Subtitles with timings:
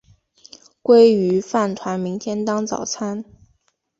[0.81, 3.23] 鲑鱼饭团明天当早餐